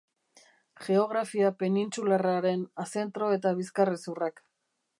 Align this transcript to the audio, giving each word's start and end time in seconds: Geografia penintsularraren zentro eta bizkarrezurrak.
Geografia 0.85 1.51
penintsularraren 1.59 2.65
zentro 2.93 3.29
eta 3.37 3.53
bizkarrezurrak. 3.61 4.43